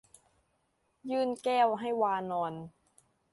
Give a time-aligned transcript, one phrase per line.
[1.09, 2.53] ยื่นแก้วให้วานร